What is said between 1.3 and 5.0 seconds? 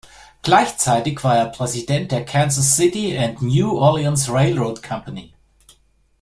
er Präsident der Kansas City and New Orleans Railroad